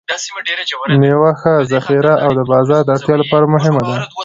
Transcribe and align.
د 0.89 0.93
میوو 1.01 1.31
ښه 1.39 1.53
ذخیره 1.71 2.13
د 2.37 2.39
بازار 2.51 2.81
د 2.85 2.89
اړتیا 2.95 3.15
لپاره 3.21 3.45
مهمه 3.55 3.81
ده. 3.87 3.95